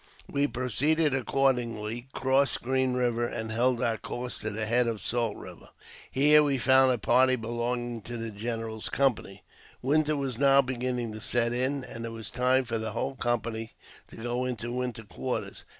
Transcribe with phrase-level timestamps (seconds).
[0.27, 5.37] We proceeded accordingly— crossed Green Eiver, and held our course to the head of Salt
[5.37, 5.69] Eiver.
[6.09, 9.43] Here we found a party belonging to the general's company.
[9.83, 13.13] Winter was now begin ning to set in, and it was time for the whole
[13.13, 13.73] company
[14.07, 15.65] to go into winter quarters.